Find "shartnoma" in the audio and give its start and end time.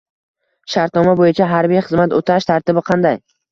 0.75-1.13